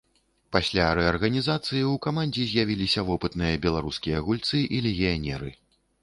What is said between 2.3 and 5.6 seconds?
з'явіліся вопытныя беларускія гульцы і легіянеры.